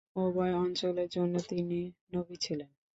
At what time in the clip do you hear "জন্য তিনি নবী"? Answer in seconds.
1.09-2.35